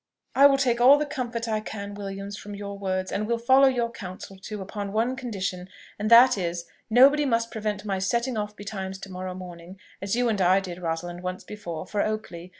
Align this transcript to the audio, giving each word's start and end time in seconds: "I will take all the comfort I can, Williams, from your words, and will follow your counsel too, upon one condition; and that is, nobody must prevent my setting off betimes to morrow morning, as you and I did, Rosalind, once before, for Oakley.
"I 0.33 0.47
will 0.47 0.57
take 0.57 0.81
all 0.81 0.97
the 0.97 1.05
comfort 1.05 1.47
I 1.47 1.59
can, 1.59 1.93
Williams, 1.93 2.35
from 2.35 2.55
your 2.55 2.75
words, 2.75 3.11
and 3.11 3.27
will 3.27 3.37
follow 3.37 3.67
your 3.67 3.91
counsel 3.91 4.35
too, 4.35 4.59
upon 4.59 4.93
one 4.93 5.15
condition; 5.15 5.69
and 5.99 6.09
that 6.09 6.39
is, 6.39 6.65
nobody 6.89 7.23
must 7.23 7.51
prevent 7.51 7.85
my 7.85 7.99
setting 7.99 8.35
off 8.35 8.55
betimes 8.55 8.97
to 8.97 9.11
morrow 9.11 9.35
morning, 9.35 9.79
as 10.01 10.15
you 10.15 10.27
and 10.27 10.41
I 10.41 10.59
did, 10.59 10.81
Rosalind, 10.81 11.21
once 11.21 11.43
before, 11.43 11.85
for 11.85 12.01
Oakley. 12.01 12.49